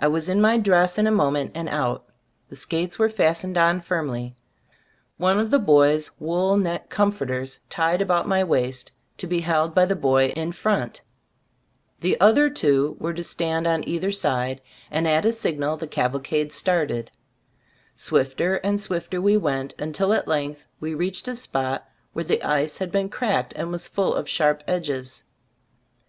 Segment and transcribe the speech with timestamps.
[0.00, 2.04] I was in my dress in a moment and out.
[2.48, 4.34] The skates were fastened on firmly,
[5.16, 9.86] one of the boy's wool neck "comforters" tied about my waist, to be held by
[9.86, 11.02] the boy in front.
[12.00, 14.48] The other two were to stand on either 60 ttbe Storp of Ai?
[14.50, 14.60] Gbtlftbooft side,
[14.90, 17.10] and at a signal the cavalcade started.
[17.94, 22.78] Swifter and swifter we went, until at length we reached a spot where the ice
[22.78, 25.22] had been cracked and was full of sharp edges.